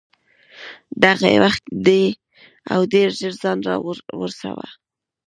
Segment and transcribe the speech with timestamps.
[1.03, 2.03] دغه یې وخت دی
[2.73, 3.75] او ډېر ژر ځان را
[4.19, 4.67] ورسوه.